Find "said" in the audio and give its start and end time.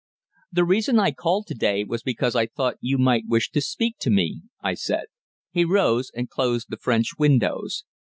4.73-5.05